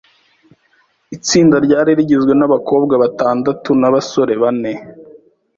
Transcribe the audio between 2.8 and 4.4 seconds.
batandatu nabasore